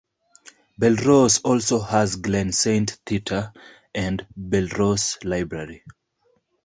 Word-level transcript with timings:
Belrose 0.81 1.41
also 1.43 1.79
has 1.79 2.15
Glen 2.15 2.51
Saint 2.53 2.89
theatre, 3.05 3.53
and 3.93 4.25
Belrose 4.35 5.23
library. 5.23 5.83